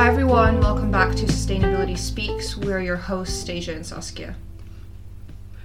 [0.00, 2.56] Hi everyone, welcome back to Sustainability Speaks.
[2.56, 4.34] We're your hosts, Stasia and Saskia.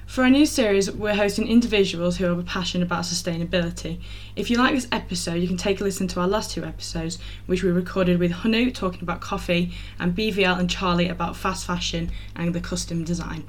[0.08, 4.02] For our new series, we're hosting individuals who are passionate about sustainability.
[4.36, 7.18] If you like this episode, you can take a listen to our last two episodes,
[7.46, 12.12] which we recorded with Hanu talking about coffee and BVL and Charlie about fast fashion
[12.36, 13.46] and the custom design.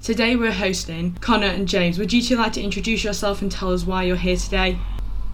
[0.00, 1.98] Today we're hosting Connor and James.
[1.98, 4.78] Would you two like to introduce yourself and tell us why you're here today?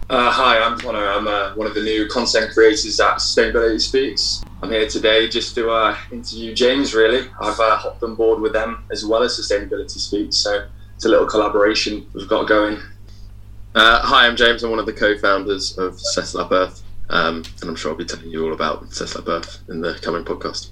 [0.07, 1.03] Uh, hi, I'm Connor.
[1.03, 4.43] I'm uh, one of the new content creators at Sustainability Speaks.
[4.61, 7.27] I'm here today just to uh, interview James, really.
[7.41, 11.09] I've uh, hopped on board with them as well as Sustainability Speaks, so it's a
[11.09, 12.77] little collaboration we've got going.
[13.73, 14.63] Uh, hi, I'm James.
[14.63, 17.97] I'm one of the co founders of Settle Up Earth, um, and I'm sure I'll
[17.97, 20.69] be telling you all about Settle Up Earth in the coming podcast.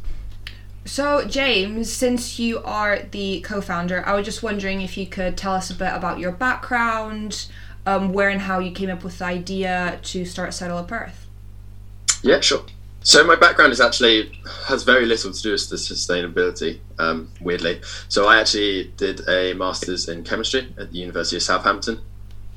[0.85, 5.38] So, James, since you are the co founder, I was just wondering if you could
[5.38, 7.47] tell us a bit about your background,
[7.85, 11.27] um, where and how you came up with the idea to start Settle Up Earth.
[12.21, 12.63] Yeah, sure.
[13.05, 14.31] So my background is actually
[14.67, 16.80] has very little to do with the sustainability.
[16.97, 21.99] Um, weirdly, so I actually did a master's in chemistry at the University of Southampton,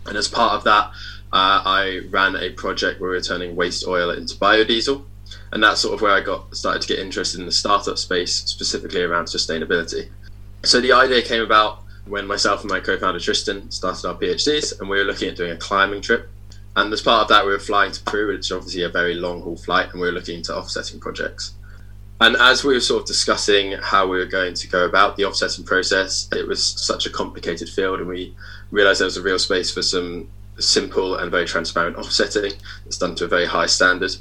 [0.06, 0.90] and as part of that,
[1.32, 5.02] uh, I ran a project where we were turning waste oil into biodiesel,
[5.50, 8.44] and that's sort of where I got started to get interested in the startup space,
[8.44, 10.10] specifically around sustainability.
[10.62, 14.88] So the idea came about when myself and my co-founder Tristan started our PhDs, and
[14.88, 16.28] we were looking at doing a climbing trip.
[16.76, 19.14] And as part of that, we were flying to Peru, which is obviously a very
[19.14, 21.52] long haul flight, and we were looking into offsetting projects.
[22.20, 25.24] And as we were sort of discussing how we were going to go about the
[25.24, 28.34] offsetting process, it was such a complicated field, and we
[28.70, 32.52] realized there was a real space for some simple and very transparent offsetting
[32.84, 34.14] that's done to a very high standard.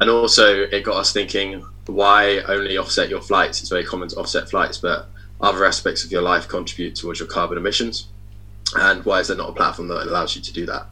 [0.00, 3.60] And also, it got us thinking why only offset your flights?
[3.60, 5.08] It's very common to offset flights, but
[5.40, 8.06] other aspects of your life contribute towards your carbon emissions.
[8.76, 10.86] And why is there not a platform that allows you to do that?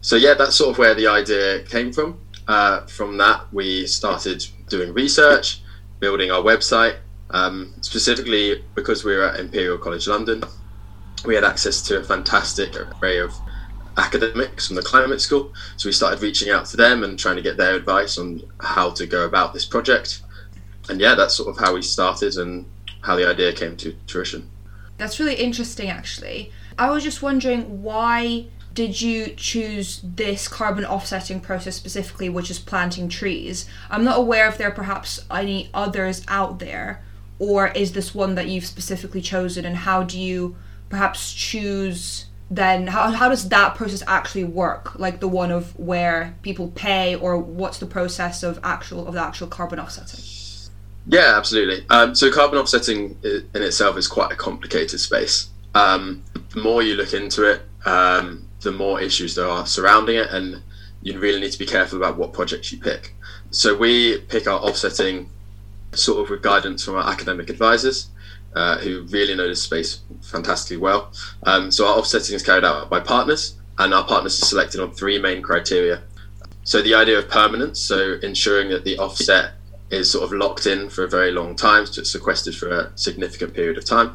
[0.00, 2.18] So, yeah, that's sort of where the idea came from.
[2.48, 5.60] Uh, from that, we started doing research,
[6.00, 6.96] building our website.
[7.30, 10.42] Um, specifically, because we were at Imperial College London,
[11.24, 13.32] we had access to a fantastic array of
[13.96, 15.52] academics from the climate school.
[15.76, 18.90] So we started reaching out to them and trying to get their advice on how
[18.90, 20.22] to go about this project.
[20.88, 22.66] And yeah, that's sort of how we started and
[23.02, 24.50] how the idea came to fruition.
[24.98, 26.52] That's really interesting, actually.
[26.78, 32.58] I was just wondering why did you choose this carbon offsetting process specifically, which is
[32.58, 33.66] planting trees?
[33.90, 37.02] I'm not aware if there are perhaps any others out there,
[37.38, 40.56] or is this one that you've specifically chosen, and how do you
[40.88, 42.26] perhaps choose?
[42.52, 44.98] Then how, how does that process actually work?
[44.98, 49.22] Like the one of where people pay, or what's the process of actual of the
[49.22, 50.20] actual carbon offsetting?
[51.06, 51.84] Yeah, absolutely.
[51.90, 55.48] Um, so carbon offsetting in itself is quite a complicated space.
[55.74, 60.28] Um, the more you look into it, um, the more issues there are surrounding it,
[60.30, 60.62] and
[61.02, 63.14] you really need to be careful about what projects you pick.
[63.50, 65.30] So we pick our offsetting
[65.92, 68.10] sort of with guidance from our academic advisors,
[68.54, 71.12] uh, who really know this space fantastically well.
[71.44, 74.92] Um, so our offsetting is carried out by partners, and our partners are selected on
[74.92, 76.02] three main criteria.
[76.64, 79.54] So the idea of permanence, so ensuring that the offset
[79.90, 82.92] is sort of locked in for a very long time, so it's sequestered for a
[82.96, 84.14] significant period of time.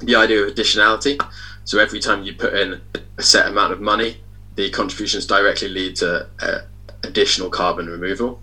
[0.00, 1.24] The idea of additionality,
[1.64, 2.80] so every time you put in
[3.18, 4.18] a set amount of money,
[4.56, 6.58] the contributions directly lead to uh,
[7.04, 8.40] additional carbon removal.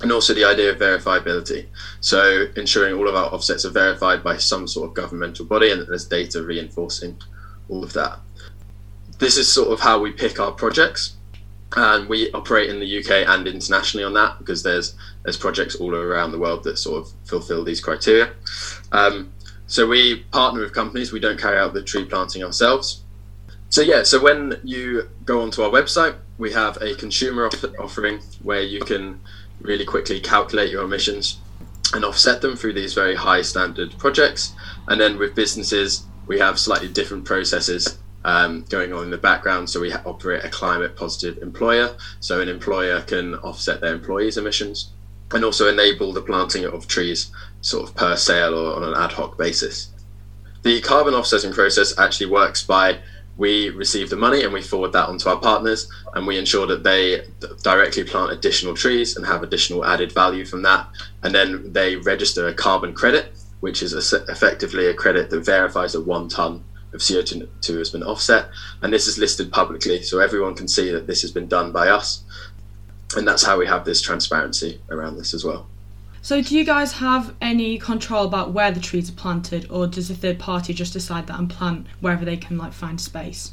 [0.00, 1.66] And also the idea of verifiability,
[2.00, 5.80] so ensuring all of our offsets are verified by some sort of governmental body and
[5.80, 7.18] that there's data reinforcing
[7.68, 8.20] all of that.
[9.18, 11.16] This is sort of how we pick our projects
[11.76, 15.94] and we operate in the UK and internationally on that because there's there's projects all
[15.94, 18.32] around the world that sort of fulfil these criteria.
[18.92, 19.32] Um,
[19.66, 21.12] so we partner with companies.
[21.12, 23.02] We don't carry out the tree planting ourselves.
[23.68, 28.20] So yeah, so when you go onto our website, we have a consumer off- offering
[28.42, 29.20] where you can
[29.60, 31.38] really quickly calculate your emissions
[31.92, 34.54] and offset them through these very high standard projects.
[34.86, 39.70] And then with businesses, we have slightly different processes um, going on in the background.
[39.70, 41.96] So we operate a climate positive employer.
[42.20, 44.90] So an employer can offset their employees' emissions
[45.32, 47.30] and also enable the planting of trees
[47.62, 49.88] sort of per sale or on an ad hoc basis.
[50.62, 52.98] The carbon offsetting process actually works by
[53.38, 56.82] we receive the money and we forward that onto our partners and we ensure that
[56.82, 57.22] they
[57.62, 60.88] directly plant additional trees and have additional added value from that
[61.22, 66.00] and then they register a carbon credit which is effectively a credit that verifies a
[66.00, 68.48] one ton of CO2 has been offset.
[68.82, 71.88] And this is listed publicly, so everyone can see that this has been done by
[71.88, 72.22] us.
[73.16, 75.66] And that's how we have this transparency around this as well.
[76.20, 80.10] So, do you guys have any control about where the trees are planted, or does
[80.10, 83.52] a third party just decide that and plant wherever they can like find space?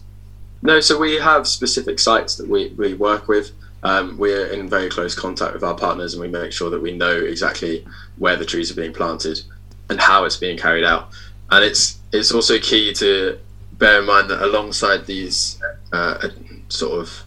[0.61, 3.51] No, so we have specific sites that we, we work with.
[3.83, 6.91] Um, we're in very close contact with our partners, and we make sure that we
[6.91, 7.85] know exactly
[8.17, 9.41] where the trees are being planted
[9.89, 11.09] and how it's being carried out.
[11.51, 13.39] And it's it's also key to
[13.73, 15.61] bear in mind that alongside these
[15.91, 16.29] uh,
[16.69, 17.23] sort of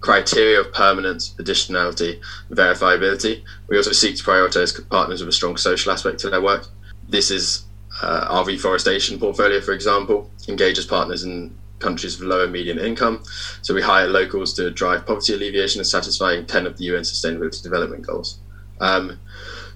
[0.00, 2.20] criteria of permanence, additionality,
[2.50, 6.66] verifiability, we also seek to prioritize partners with a strong social aspect to their work.
[7.08, 7.64] This is
[8.02, 13.22] uh, our reforestation portfolio, for example, engages partners in countries with low and medium income.
[13.62, 17.62] So we hire locals to drive poverty alleviation and satisfying 10 of the UN Sustainability
[17.62, 18.38] Development Goals.
[18.80, 19.18] Um,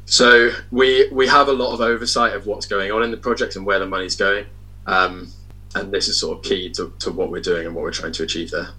[0.08, 3.56] so we we have a lot of oversight of what's going on in the project
[3.56, 4.46] and where the money's going.
[4.86, 5.30] Um,
[5.74, 8.12] and this is sort of key to, to what we're doing and what we're trying
[8.12, 8.70] to achieve there.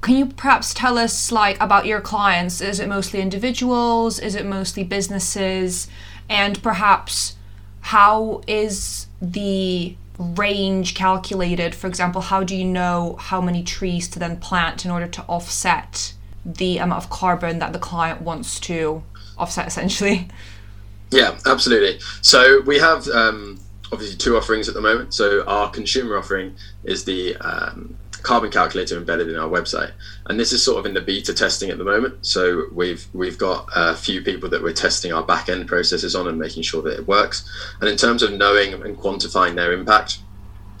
[0.00, 2.60] Can you perhaps tell us like about your clients?
[2.60, 4.20] Is it mostly individuals?
[4.20, 5.88] Is it mostly businesses?
[6.28, 7.36] And perhaps
[7.80, 11.74] how is the range calculated?
[11.74, 15.22] For example, how do you know how many trees to then plant in order to
[15.22, 16.12] offset
[16.44, 19.02] the amount of carbon that the client wants to
[19.38, 20.28] offset essentially?
[21.10, 22.00] Yeah, absolutely.
[22.20, 23.58] So we have um,
[23.92, 25.14] obviously two offerings at the moment.
[25.14, 29.92] So our consumer offering is the um, carbon calculator embedded in our website,
[30.26, 32.26] and this is sort of in the beta testing at the moment.
[32.26, 36.28] So we've we've got a few people that we're testing our back end processes on
[36.28, 37.48] and making sure that it works.
[37.80, 40.18] And in terms of knowing and quantifying their impact,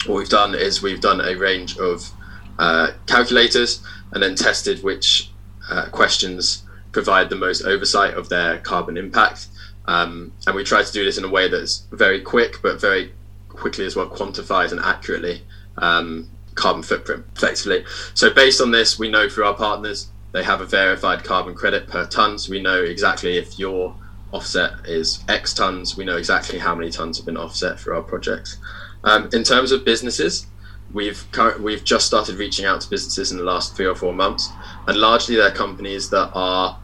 [0.06, 2.10] what we've done is we've done a range of
[2.58, 3.82] uh, calculators
[4.12, 5.30] and then tested which
[5.70, 9.48] uh, questions provide the most oversight of their carbon impact.
[9.86, 13.12] Um, and we try to do this in a way that's very quick, but very
[13.48, 15.42] quickly as well quantifies and accurately
[15.78, 17.84] um, carbon footprint effectively.
[18.14, 21.88] So based on this, we know through our partners they have a verified carbon credit
[21.88, 22.38] per ton.
[22.38, 23.96] So we know exactly if your
[24.30, 28.02] offset is X tons, we know exactly how many tons have been offset for our
[28.02, 28.58] projects.
[29.04, 30.46] Um, in terms of businesses,
[30.92, 31.24] we've
[31.60, 34.48] we've just started reaching out to businesses in the last three or four months,
[34.86, 36.78] and largely they're companies that are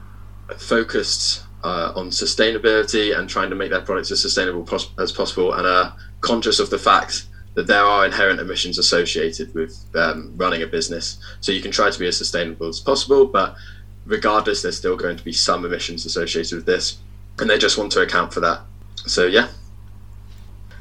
[0.59, 5.53] focused uh, on sustainability and trying to make their products as sustainable pos- as possible,
[5.55, 10.63] and are conscious of the fact that there are inherent emissions associated with um, running
[10.63, 11.19] a business.
[11.41, 13.55] So you can try to be as sustainable as possible, but
[14.07, 16.99] regardless, there's still going to be some emissions associated with this,
[17.39, 18.61] and they just want to account for that.
[19.07, 19.49] So yeah.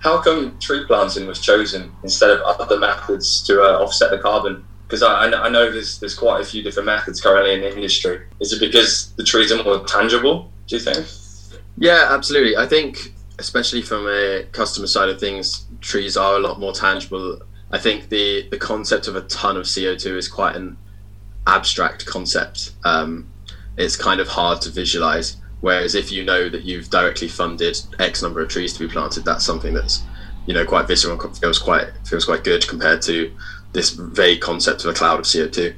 [0.04, 4.66] How come tree planting was chosen instead of other methods to uh, offset the carbon?
[4.86, 8.22] Because I, I know there's there's quite a few different methods currently in the industry.
[8.42, 10.52] Is it because the trees are more tangible?
[10.68, 11.08] Do you think?
[11.78, 12.58] Yeah, absolutely.
[12.58, 17.42] I think especially from a customer side of things, trees are a lot more tangible.
[17.72, 20.78] I think the the concept of a ton of CO two is quite an
[21.48, 22.74] abstract concept.
[22.84, 23.32] Um,
[23.78, 25.38] it's kind of hard to visualize.
[25.64, 29.24] Whereas if you know that you've directly funded X number of trees to be planted,
[29.24, 30.04] that's something that's
[30.46, 33.34] you know quite visceral and feels quite feels quite good compared to
[33.72, 35.74] this vague concept of a cloud of CO two.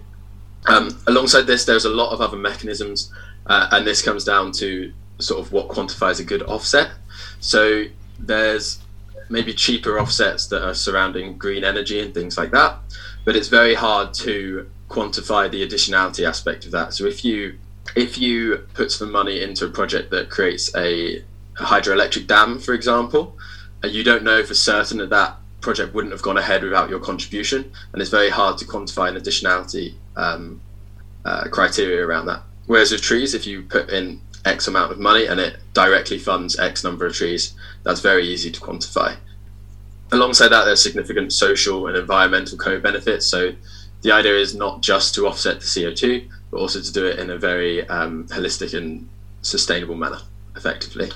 [0.65, 3.13] Um, alongside this, there's a lot of other mechanisms,
[3.45, 6.89] uh, and this comes down to sort of what quantifies a good offset.
[7.39, 7.83] So
[8.17, 8.79] there's
[9.29, 12.79] maybe cheaper offsets that are surrounding green energy and things like that,
[13.23, 16.95] but it's very hard to quantify the additionality aspect of that.
[16.95, 17.59] So if you
[17.95, 21.23] if you put some money into a project that creates a,
[21.55, 23.37] hydroelectric dam, for example,
[23.81, 26.99] and you don't know for certain that that project wouldn't have gone ahead without your
[26.99, 30.59] contribution, and it's very hard to quantify an additionality um,
[31.23, 32.41] uh, criteria around that.
[32.67, 36.59] Whereas with trees, if you put in X amount of money and it directly funds
[36.59, 39.15] X number of trees, that's very easy to quantify.
[40.11, 43.25] Alongside that, there's significant social and environmental co benefits.
[43.27, 43.53] So
[44.01, 47.29] the idea is not just to offset the CO2, but also to do it in
[47.29, 49.09] a very um, holistic and
[49.41, 50.19] sustainable manner,
[50.55, 51.11] effectively.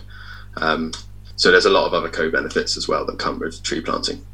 [0.58, 0.92] Um,
[1.38, 4.26] so there's a lot of other co benefits as well that come with tree planting.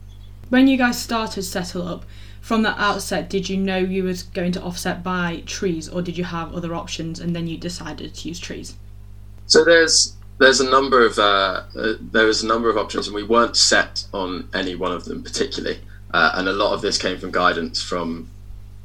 [0.50, 2.06] When you guys started Settle Up,
[2.42, 6.18] from the outset, did you know you was going to offset by trees, or did
[6.18, 8.74] you have other options and then you decided to use trees?
[9.46, 13.16] So there's there's a number of uh, uh, there was a number of options, and
[13.16, 15.78] we weren't set on any one of them particularly.
[16.16, 18.28] Uh, and a lot of this came from guidance from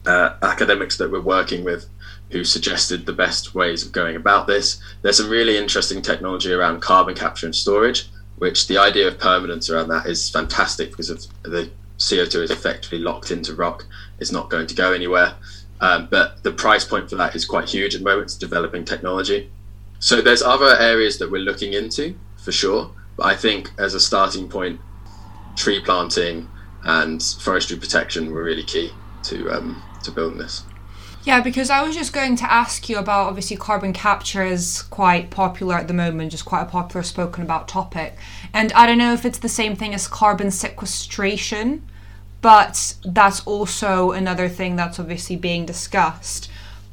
[0.06, 1.86] uh, academics that we're working with,
[2.30, 4.80] who suggested the best ways of going about this.
[5.02, 9.68] There's some really interesting technology around carbon capture and storage, which the idea of permanence
[9.68, 13.84] around that is fantastic because of the CO2 is effectively locked into rock.
[14.18, 15.34] It's not going to go anywhere.
[15.80, 18.24] Um, but the price point for that is quite huge at the moment.
[18.24, 19.50] It's developing technology.
[19.98, 24.00] So there's other areas that we're looking into for sure, but I think as a
[24.00, 24.80] starting point,
[25.56, 26.48] tree planting
[26.84, 28.90] and forestry protection were really key
[29.24, 30.64] to um, to building this.
[31.22, 35.30] Yeah, because I was just going to ask you about obviously carbon capture is quite
[35.30, 38.16] popular at the moment, just quite a popular spoken about topic.
[38.54, 41.86] And I don't know if it's the same thing as carbon sequestration,
[42.40, 46.50] but that's also another thing that's obviously being discussed.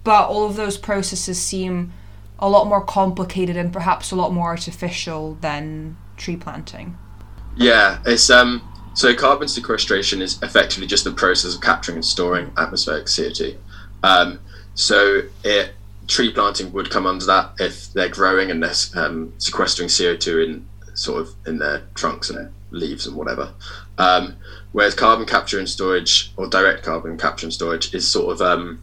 [0.07, 1.91] but all of those processes seem
[2.39, 6.97] a lot more complicated and perhaps a lot more artificial than tree planting.
[7.57, 8.61] Yeah, it's um.
[8.97, 13.55] So carbon sequestration is effectively just the process of capturing and storing atmospheric CO2.
[14.01, 14.39] Um,
[14.73, 15.75] so it
[16.07, 20.67] tree planting would come under that if they're growing and they're um, sequestering CO2 in
[20.95, 23.53] sort of in their trunks and leaves and whatever.
[23.99, 24.35] Um,
[24.71, 28.81] whereas carbon capture and storage or direct carbon capture and storage is sort of um,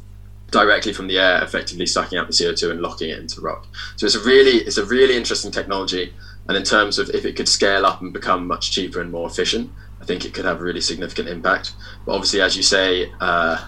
[0.53, 3.67] directly from the air, effectively sucking out the CO2 and locking it into rock.
[3.97, 6.15] So it's a really it's a really interesting technology.
[6.47, 9.27] And in terms of if it could scale up and become much cheaper and more
[9.27, 9.73] efficient,
[10.05, 11.73] I think it could have a really significant impact.
[12.05, 13.67] But obviously, as you say, uh,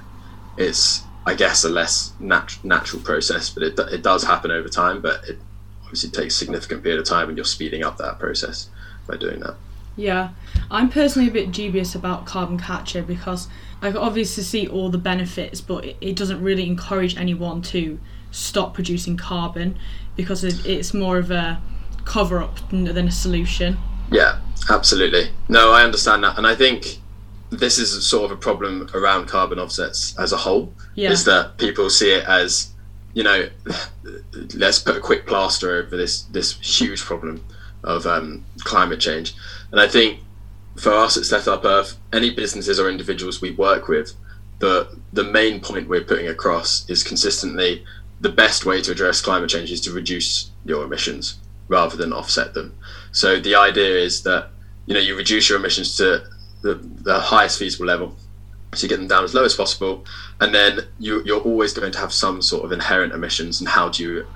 [0.59, 5.00] it's I guess a less nat- natural process, but it, it does happen over time.
[5.00, 5.38] But it
[5.83, 8.69] obviously takes a significant period of time, and you're speeding up that process
[9.09, 9.55] by doing that.
[9.97, 10.33] Yeah,
[10.71, 13.49] I'm personally a bit dubious about carbon capture because
[13.81, 17.99] I obviously see all the benefits, but it, doesn't really encourage anyone to
[18.31, 19.78] stop producing carbon
[20.14, 21.62] because it, it's more of a
[22.05, 23.78] cover up than a solution.
[24.10, 24.38] Yeah,
[24.70, 25.30] absolutely.
[25.48, 26.98] No, I understand that, and I think
[27.50, 30.72] this is sort of a problem around carbon offsets as a whole.
[30.94, 31.10] Yeah.
[31.10, 32.72] Is that people see it as,
[33.14, 33.48] you know,
[34.54, 37.44] let's put a quick plaster over this this huge problem
[37.84, 39.34] of um, climate change,
[39.70, 40.20] and I think
[40.76, 44.14] for us at Set Up Earth, any businesses or individuals we work with,
[44.58, 47.84] the the main point we're putting across is consistently
[48.20, 52.54] the best way to address climate change is to reduce your emissions rather than offset
[52.54, 52.75] them.
[53.16, 54.50] So the idea is that
[54.85, 56.23] you know you reduce your emissions to
[56.61, 58.14] the, the highest feasible level,
[58.75, 60.04] so you get them down as low as possible,
[60.38, 63.58] and then you, you're always going to have some sort of inherent emissions.
[63.58, 64.26] And how do you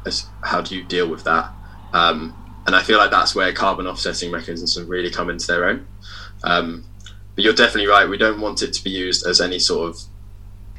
[0.43, 1.53] how do you deal with that?
[1.93, 2.35] Um,
[2.67, 5.87] and I feel like that's where carbon offsetting mechanisms really come into their own.
[6.43, 6.85] Um,
[7.35, 8.09] but you're definitely right.
[8.09, 10.01] We don't want it to be used as any sort of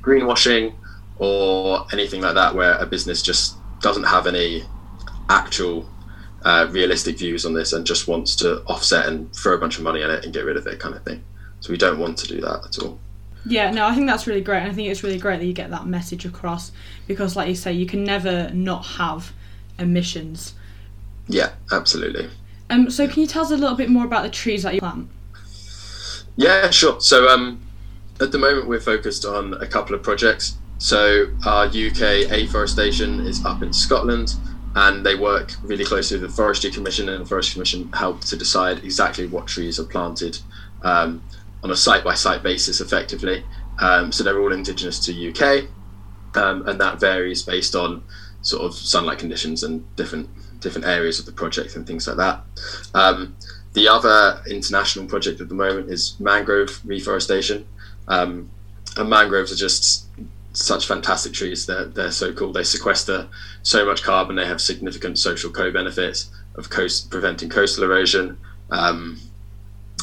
[0.01, 0.73] greenwashing
[1.19, 4.63] or anything like that, where a business just doesn't have any
[5.29, 5.87] actual
[6.43, 9.83] uh, realistic views on this and just wants to offset and throw a bunch of
[9.83, 11.23] money at it and get rid of it, kind of thing.
[11.59, 12.99] So we don't want to do that at all.
[13.45, 14.59] Yeah, no, I think that's really great.
[14.59, 16.71] And I think it's really great that you get that message across
[17.07, 19.33] because, like you say, you can never not have
[19.79, 20.53] emissions.
[21.27, 22.29] Yeah, absolutely.
[22.69, 24.79] Um, so, can you tell us a little bit more about the trees that you
[24.79, 25.09] plant?
[26.35, 27.01] Yeah, sure.
[27.01, 27.61] So, um,
[28.19, 30.57] at the moment, we're focused on a couple of projects.
[30.77, 34.35] So, our UK afforestation is up in Scotland,
[34.75, 38.37] and they work really closely with the Forestry Commission, and the Forestry Commission help to
[38.37, 40.39] decide exactly what trees are planted
[40.83, 41.21] um,
[41.63, 43.43] on a site by site basis, effectively.
[43.79, 45.65] Um, so, they're all indigenous to UK,
[46.35, 48.03] um, and that varies based on
[48.41, 52.43] sort of sunlight conditions and different different areas of the project and things like that.
[52.93, 53.35] Um,
[53.73, 57.67] the other international project at the moment is mangrove reforestation.
[58.07, 58.51] Um,
[58.97, 60.07] and mangroves are just
[60.53, 61.65] such fantastic trees.
[61.65, 62.51] They're, they're so cool.
[62.51, 63.27] They sequester
[63.63, 64.35] so much carbon.
[64.35, 68.37] They have significant social co-benefits of coast preventing coastal erosion.
[68.69, 69.19] Um,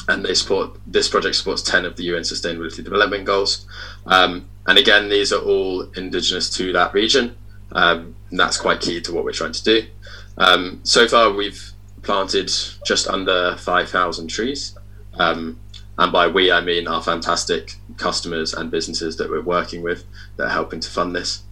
[0.09, 3.67] and they support this project supports 10 of the UN Sustainability Development Goals.
[4.07, 7.37] Um, and again, these are all indigenous to that region.
[7.73, 9.87] Um, and that's quite key to what we're trying to do.
[10.39, 12.51] Um, so far, we've planted
[12.87, 14.79] just under 5,000 trees.
[15.19, 15.59] Um,
[15.99, 20.05] and by we, I mean our fantastic customers and businesses that we're working with
[20.37, 21.43] that are helping to fund this.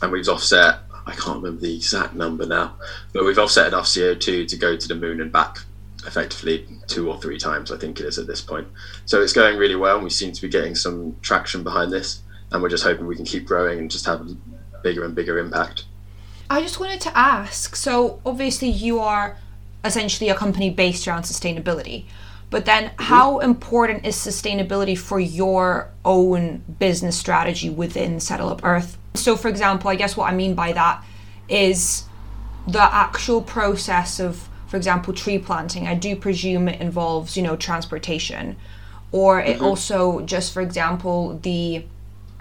[0.00, 2.76] And we've offset, I can't remember the exact number now,
[3.12, 5.58] but we've offset enough CO2 to go to the moon and back
[6.06, 8.68] effectively two or three times, I think it is at this point.
[9.04, 12.22] So it's going really well, and we seem to be getting some traction behind this.
[12.52, 14.36] And we're just hoping we can keep growing and just have a
[14.84, 15.84] bigger and bigger impact.
[16.48, 19.36] I just wanted to ask so, obviously, you are
[19.84, 22.04] essentially a company based around sustainability.
[22.48, 28.98] But then, how important is sustainability for your own business strategy within Settle Up Earth?
[29.14, 31.04] So, for example, I guess what I mean by that
[31.48, 32.04] is
[32.68, 35.88] the actual process of, for example, tree planting.
[35.88, 38.56] I do presume it involves, you know, transportation,
[39.10, 41.84] or it also just, for example, the,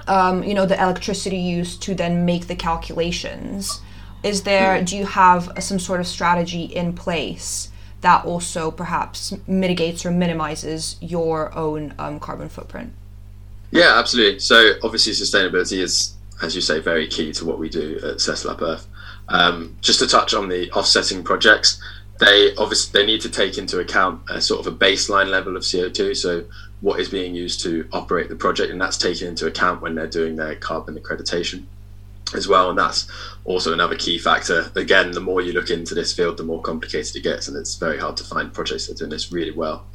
[0.08, 3.82] um, you know, the electricity used to then make the calculations
[4.26, 7.70] is there do you have some sort of strategy in place
[8.06, 12.94] that also perhaps mitigates or minimizes your own um, carbon footprint
[13.72, 14.40] Yeah, absolutely.
[14.40, 18.56] So obviously, sustainability is, as you say, very key to what we do at Settle
[18.64, 18.88] Earth.
[19.28, 21.82] Um, just to touch on the offsetting projects,
[22.20, 25.64] they obviously they need to take into account a sort of a baseline level of
[25.64, 26.16] CO2.
[26.16, 26.46] So
[26.82, 30.08] what is being used to operate the project, and that's taken into account when they're
[30.08, 31.66] doing their carbon accreditation
[32.34, 32.70] as well.
[32.70, 33.08] And that's
[33.44, 34.72] also another key factor.
[34.76, 37.76] Again, the more you look into this field, the more complicated it gets, and it's
[37.76, 39.86] very hard to find projects that are doing this really well.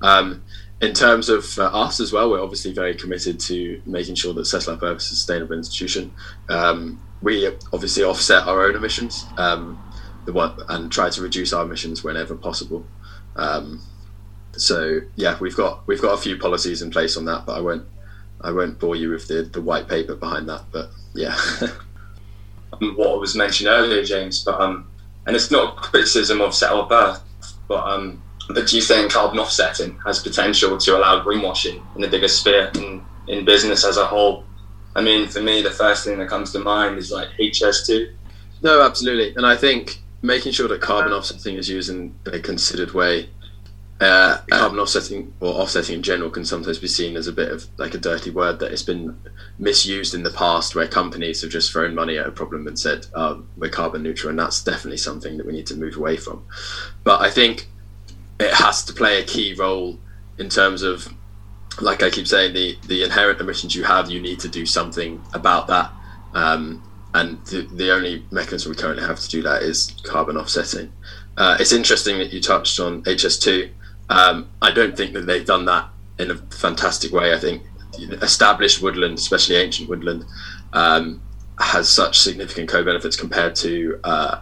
[0.00, 0.44] Um,
[0.80, 4.68] in terms of uh, us as well, we're obviously very committed to making sure that
[4.68, 6.12] Up Earth is a sustainable institution.
[6.48, 9.80] Um, we obviously offset our own emissions, um,
[10.26, 12.84] one and try to reduce our emissions whenever possible.
[13.36, 13.80] Um,
[14.56, 17.60] so yeah, we've got we've got a few policies in place on that, but I
[17.60, 17.86] won't
[18.42, 20.64] I won't bore you with the, the white paper behind that.
[20.72, 21.36] But yeah,
[22.78, 24.88] what was mentioned earlier, James, but um,
[25.26, 27.22] and it's not criticism of Set Up Earth,
[27.68, 32.08] but um, but do you think carbon offsetting has potential to allow greenwashing in the
[32.08, 34.44] bigger sphere in, in business as a whole?
[34.94, 38.12] I mean, for me, the first thing that comes to mind is like HS2.
[38.62, 39.34] No, absolutely.
[39.36, 43.28] And I think making sure that carbon offsetting is used in a considered way.
[44.00, 47.66] Uh, carbon offsetting or offsetting in general can sometimes be seen as a bit of
[47.76, 49.16] like a dirty word that has been
[49.60, 53.06] misused in the past where companies have just thrown money at a problem and said
[53.14, 56.44] oh, we're carbon neutral and that's definitely something that we need to move away from
[57.04, 57.68] but i think
[58.40, 59.96] it has to play a key role
[60.36, 61.14] in terms of
[61.80, 65.22] like I keep saying, the the inherent emissions you have, you need to do something
[65.32, 65.90] about that.
[66.34, 66.82] Um,
[67.14, 70.92] and the, the only mechanism we currently have to do that is carbon offsetting.
[71.36, 73.70] Uh, it's interesting that you touched on HS2.
[74.12, 75.88] Um, I don't think that they've done that
[76.18, 77.32] in a fantastic way.
[77.32, 77.62] I think
[78.20, 80.24] established woodland, especially ancient woodland,
[80.74, 81.22] um,
[81.58, 84.40] has such significant co-benefits compared to uh,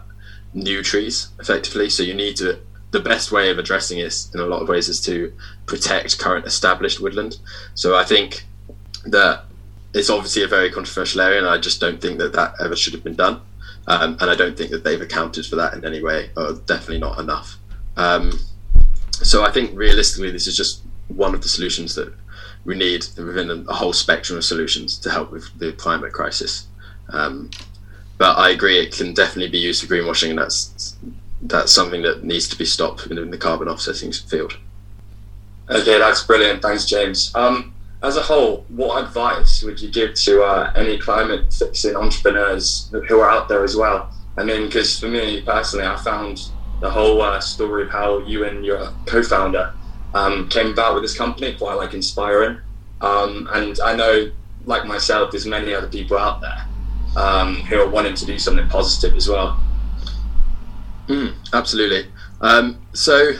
[0.54, 1.88] new trees, effectively.
[1.88, 2.58] So you need to
[2.90, 5.32] the best way of addressing it in a lot of ways is to
[5.66, 7.38] protect current established woodland.
[7.76, 8.44] So I think
[9.06, 9.44] that
[9.94, 12.94] it's obviously a very controversial area, and I just don't think that that ever should
[12.94, 13.40] have been done.
[13.86, 16.98] Um, and I don't think that they've accounted for that in any way, or definitely
[16.98, 17.56] not enough.
[17.96, 18.32] Um,
[19.22, 22.12] so I think realistically, this is just one of the solutions that
[22.64, 26.66] we need within a, whole spectrum of solutions to help with the climate crisis.
[27.08, 27.50] Um,
[28.18, 30.96] but I agree, it can definitely be used for greenwashing, and that's
[31.42, 34.58] that's something that needs to be stopped in the carbon offsetting field.
[35.70, 36.60] Okay, that's brilliant.
[36.60, 37.34] Thanks, James.
[37.34, 37.72] Um,
[38.02, 43.20] as a whole, what advice would you give to uh, any climate fixing entrepreneurs who
[43.20, 44.12] are out there as well?
[44.36, 46.50] I mean, because for me personally, I found
[46.80, 49.72] the whole uh, story of how you and your co-founder
[50.14, 52.58] um, came about with this company quite like inspiring.
[53.00, 54.30] Um, and I know,
[54.64, 56.66] like myself, there's many other people out there
[57.16, 59.60] um, who are wanting to do something positive as well.
[61.06, 62.10] Mm, absolutely.
[62.40, 63.32] Um, so,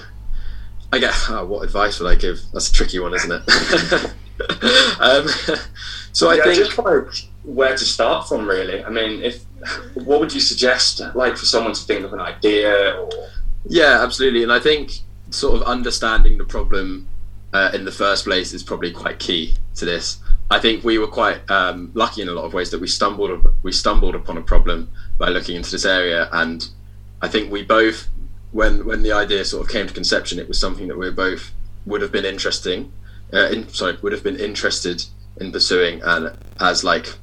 [0.93, 2.41] I guess oh, what advice would I give?
[2.53, 3.43] That's a tricky one, isn't it?
[5.01, 5.29] um,
[6.13, 7.05] so I think just like
[7.45, 8.85] where to start from, really.
[8.85, 9.45] I mean, if
[9.95, 13.11] what would you suggest, like for someone to think of an idea or?
[13.67, 14.43] Yeah, absolutely.
[14.43, 14.93] And I think
[15.31, 17.09] sort of understanding the problem
[17.53, 20.19] uh, in the first place is probably quite key to this.
[20.51, 23.47] I think we were quite um, lucky in a lot of ways that we stumbled
[23.63, 26.69] we stumbled upon a problem by looking into this area and
[27.23, 28.09] I think we both,
[28.53, 31.53] when when the idea sort of came to conception, it was something that we both
[31.87, 32.93] would have been interesting,
[33.33, 35.05] uh, in, sorry, would have been interested
[35.41, 37.15] in pursuing, and as like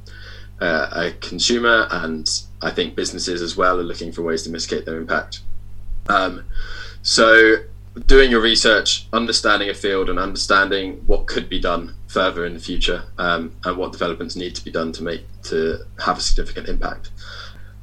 [0.60, 2.28] uh, a consumer, and
[2.62, 5.40] I think businesses as well are looking for ways to mitigate their impact.
[6.08, 6.44] Um,
[7.02, 7.56] so
[8.06, 12.60] doing your research, understanding a field, and understanding what could be done further in the
[12.60, 16.68] future, um, and what developments need to be done to make to have a significant
[16.68, 17.10] impact.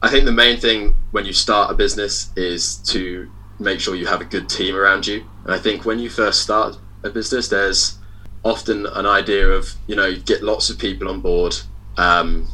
[0.01, 4.05] I think the main thing when you start a business is to make sure you
[4.05, 5.25] have a good team around you.
[5.45, 7.97] And I think when you first start a business, there's
[8.43, 11.55] often an idea of you know get lots of people on board
[11.97, 12.47] um,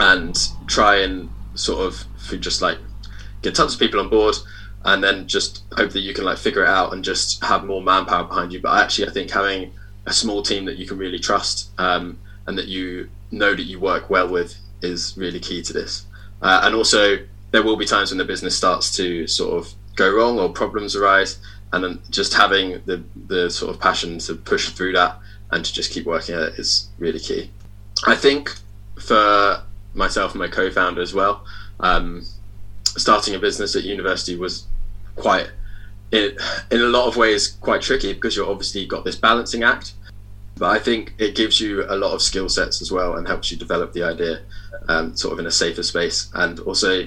[0.00, 0.36] and
[0.66, 2.04] try and sort of
[2.40, 2.78] just like
[3.42, 4.34] get tons of people on board
[4.84, 7.82] and then just hope that you can like figure it out and just have more
[7.82, 8.60] manpower behind you.
[8.60, 9.72] But actually, I think having
[10.06, 13.78] a small team that you can really trust um, and that you know that you
[13.78, 16.06] work well with is really key to this.
[16.40, 17.18] Uh, and also,
[17.50, 20.96] there will be times when the business starts to sort of go wrong or problems
[20.96, 21.38] arise,
[21.72, 25.18] and then just having the the sort of passion to push through that
[25.50, 27.50] and to just keep working at it is really key.
[28.06, 28.54] I think
[28.98, 29.62] for
[29.94, 31.44] myself and my co-founder as well,
[31.80, 32.24] um,
[32.84, 34.66] starting a business at university was
[35.16, 35.50] quite,
[36.12, 36.36] in,
[36.70, 39.94] in a lot of ways, quite tricky because you're obviously got this balancing act.
[40.56, 43.50] But I think it gives you a lot of skill sets as well and helps
[43.50, 44.42] you develop the idea
[44.88, 46.30] um, sort of in a safer space.
[46.34, 47.06] And also,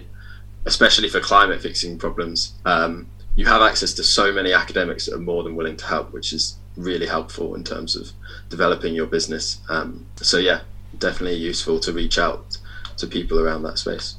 [0.65, 5.19] especially for climate fixing problems, um, you have access to so many academics that are
[5.19, 8.11] more than willing to help, which is really helpful in terms of
[8.49, 9.59] developing your business.
[9.69, 10.61] Um, so, yeah,
[10.97, 12.57] definitely useful to reach out
[12.97, 14.15] to people around that space.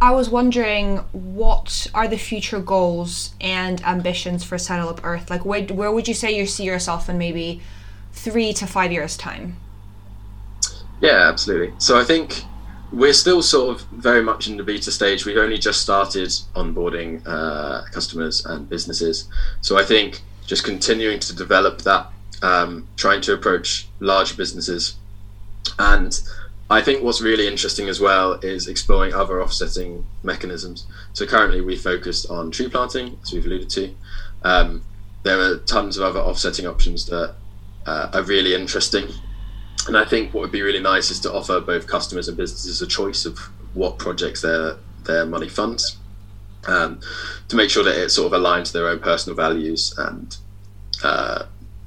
[0.00, 5.30] I was wondering what are the future goals and ambitions for Settle Up Earth?
[5.30, 7.62] Like, where, where would you say you see yourself in maybe
[8.12, 9.56] three to five years' time?
[11.00, 11.74] Yeah, absolutely.
[11.78, 12.42] So I think
[12.92, 15.24] we're still sort of very much in the beta stage.
[15.24, 19.28] We've only just started onboarding uh, customers and businesses.
[19.60, 22.06] So I think just continuing to develop that,
[22.42, 24.96] um, trying to approach large businesses,
[25.78, 26.18] and
[26.68, 30.86] I think what's really interesting as well is exploring other offsetting mechanisms.
[31.12, 33.94] So currently we focused on tree planting, as we've alluded to.
[34.42, 34.82] Um,
[35.22, 37.34] there are tons of other offsetting options that
[37.86, 39.08] uh, are really interesting.
[39.86, 42.82] And I think what would be really nice is to offer both customers and businesses
[42.82, 43.38] a choice of
[43.74, 45.98] what projects their their money funds,
[46.66, 47.00] um,
[47.46, 50.36] to make sure that it sort of aligns to their own personal values and
[51.04, 51.44] uh,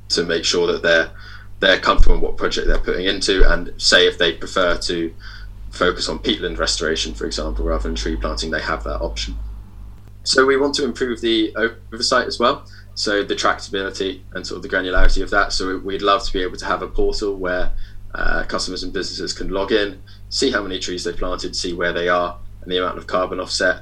[0.08, 1.12] to make sure that they're
[1.60, 5.14] they're comfortable in what project they're putting into, and say if they prefer to
[5.72, 9.36] focus on peatland restoration, for example, rather than tree planting, they have that option.
[10.24, 12.66] So we want to improve the oversight as well.
[12.96, 15.54] So the tractability and sort of the granularity of that.
[15.54, 17.72] So we'd love to be able to have a portal where
[18.14, 21.94] uh, customers and businesses can log in, see how many trees they've planted, see where
[21.94, 23.82] they are, and the amount of carbon offset,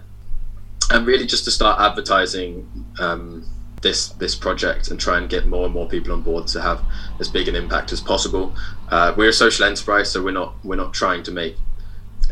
[0.92, 3.46] and really just to start advertising um,
[3.82, 6.82] this this project and try and get more and more people on board to have
[7.20, 8.56] as big an impact as possible.
[8.90, 11.56] Uh, we're a social enterprise, so we're not we're not trying to make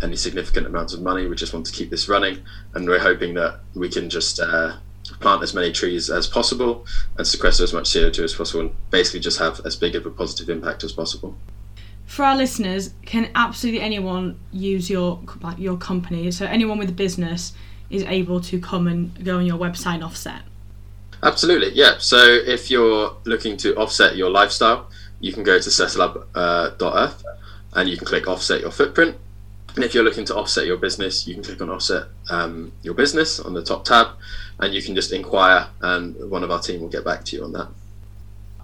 [0.01, 1.27] any significant amounts of money.
[1.27, 4.77] We just want to keep this running, and we're hoping that we can just uh,
[5.19, 6.85] plant as many trees as possible
[7.17, 10.11] and sequester as much CO2 as possible, and basically just have as big of a
[10.11, 11.35] positive impact as possible.
[12.05, 15.19] For our listeners, can absolutely anyone use your
[15.57, 16.31] your company?
[16.31, 17.53] So anyone with a business
[17.89, 20.41] is able to come and go on your website and offset.
[21.25, 21.97] Absolutely, yeah.
[21.97, 27.35] So if you're looking to offset your lifestyle, you can go to settleup.earth uh,
[27.73, 29.17] and you can click offset your footprint.
[29.75, 32.93] And if you're looking to offset your business, you can click on offset um, your
[32.93, 34.09] business on the top tab
[34.59, 37.43] and you can just inquire and one of our team will get back to you
[37.43, 37.69] on that.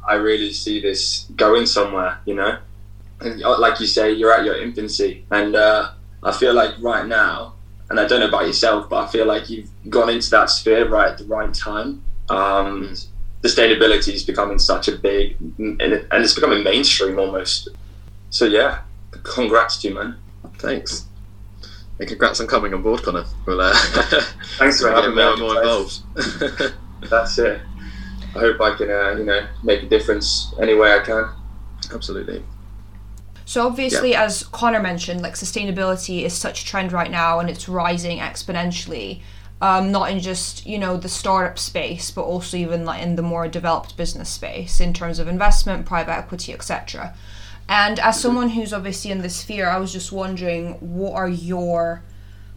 [0.08, 2.60] I really see this going somewhere, you know?
[3.22, 5.26] And uh, like you say, you're at your infancy.
[5.32, 7.56] And uh, I feel like right now,
[7.90, 10.88] and I don't know about yourself, but I feel like you've gone into that sphere
[10.88, 12.04] right at the right time.
[12.32, 12.96] Um,
[13.44, 17.70] sustainability is becoming such a big, and it's becoming mainstream almost.
[18.30, 18.82] So yeah,
[19.24, 20.18] congrats to you, man.
[20.58, 21.06] Thanks.
[22.00, 23.26] And congrats on coming on board, Connor.
[23.46, 23.74] We'll, uh,
[24.58, 25.24] Thanks for having me.
[25.24, 26.00] More, more involved.
[27.10, 27.62] That's it.
[28.36, 31.30] I hope I can, uh, you know, make a difference any way I can.
[31.94, 32.44] Absolutely.
[33.46, 34.24] So obviously, yeah.
[34.24, 39.22] as Connor mentioned, like sustainability is such a trend right now, and it's rising exponentially
[39.62, 43.22] um, not in just you know the startup space but also even like in the
[43.22, 47.16] more developed business space in terms of investment private equity etc
[47.70, 52.04] and as someone who's obviously in this sphere i was just wondering what are your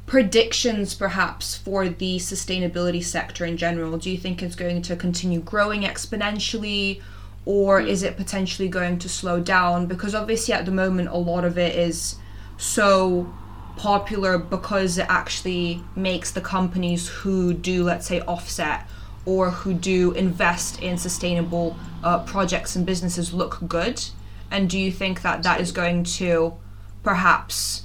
[0.06, 3.96] predictions perhaps for the sustainability sector in general?
[3.96, 7.00] Do you think it's going to continue growing exponentially
[7.46, 9.86] or is it potentially going to slow down?
[9.86, 12.16] Because obviously at the moment a lot of it is
[12.56, 13.32] so
[13.76, 18.86] popular because it actually makes the companies who do, let's say, offset
[19.26, 24.04] or who do invest in sustainable uh, projects and businesses look good?
[24.50, 26.54] And do you think that that is going to
[27.02, 27.84] perhaps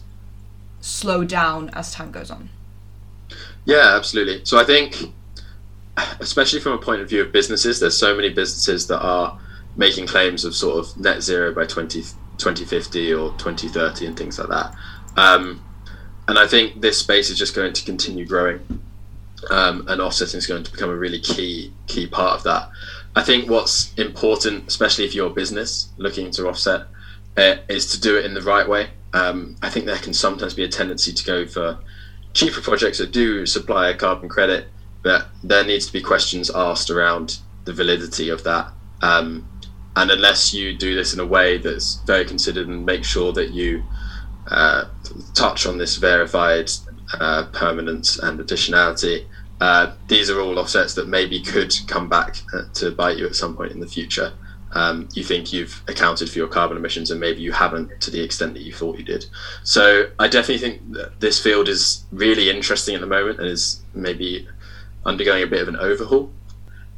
[0.81, 2.49] slow down as time goes on?
[3.65, 4.41] Yeah, absolutely.
[4.45, 4.95] So I think,
[6.19, 9.39] especially from a point of view of businesses, there's so many businesses that are
[9.75, 12.01] making claims of sort of net zero by 20,
[12.37, 14.75] 2050 or 2030 and things like that.
[15.15, 15.63] Um,
[16.29, 18.59] and I think this space is just going to continue growing,
[19.49, 22.69] um, and offsetting is going to become a really key key part of that.
[23.15, 26.81] I think what's important, especially if you're a business looking to offset,
[27.35, 28.91] uh, is to do it in the right way.
[29.11, 31.79] Um, I think there can sometimes be a tendency to go for
[32.35, 34.67] cheaper projects that do supply a carbon credit,
[35.01, 38.71] but there needs to be questions asked around the validity of that.
[39.01, 39.49] Um,
[39.95, 43.49] and unless you do this in a way that's very considered and make sure that
[43.49, 43.83] you
[44.49, 44.85] uh,
[45.33, 46.69] touch on this verified
[47.13, 49.25] uh, permanence and additionality.
[49.61, 53.35] Uh, these are all offsets that maybe could come back uh, to bite you at
[53.35, 54.31] some point in the future.
[54.71, 58.21] Um, you think you've accounted for your carbon emissions and maybe you haven't to the
[58.21, 59.25] extent that you thought you did.
[59.63, 63.81] So I definitely think that this field is really interesting at the moment and is
[63.95, 64.47] maybe
[65.05, 66.31] undergoing a bit of an overhaul.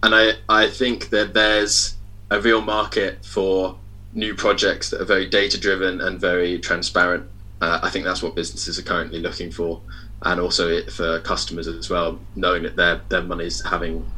[0.04, 1.96] And I, I think that there's
[2.30, 3.78] a real market for
[4.14, 7.30] new projects that are very data driven and very transparent
[7.62, 9.82] uh, I think that's what businesses are currently looking for,
[10.24, 14.10] and also for customers as well, knowing that their their money is having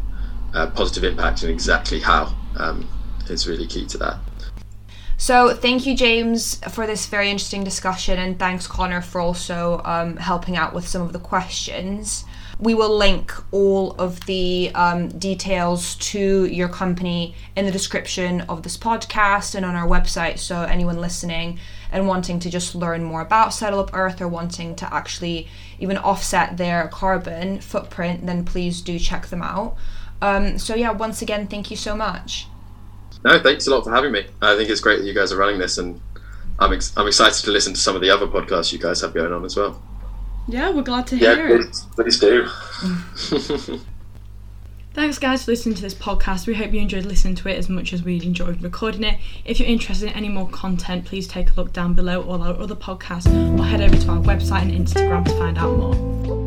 [0.54, 2.88] a positive impact and exactly how um,
[3.30, 4.18] is really key to that.
[5.18, 10.18] So, thank you, James, for this very interesting discussion, and thanks, Connor, for also um,
[10.18, 12.26] helping out with some of the questions.
[12.60, 18.64] We will link all of the um, details to your company in the description of
[18.64, 20.40] this podcast and on our website.
[20.40, 21.60] So, anyone listening
[21.94, 25.48] and wanting to just learn more about Settle Up Earth or wanting to actually
[25.80, 29.76] even offset their carbon footprint, then please do check them out.
[30.22, 32.48] Um, so, yeah, once again, thank you so much.
[33.24, 34.26] No, thanks a lot for having me.
[34.42, 36.02] I think it's great that you guys are running this, and
[36.60, 39.14] I'm ex- I'm excited to listen to some of the other podcasts you guys have
[39.14, 39.82] going on as well.
[40.48, 41.62] Yeah, we're glad to Yeah, hear it.
[41.96, 43.80] please, please do.
[44.94, 46.46] Thanks, guys, for listening to this podcast.
[46.46, 49.20] We hope you enjoyed listening to it as much as we enjoyed recording it.
[49.44, 52.54] If you're interested in any more content, please take a look down below all our
[52.54, 53.28] other podcasts
[53.60, 56.43] or head over to our website and Instagram to find out more.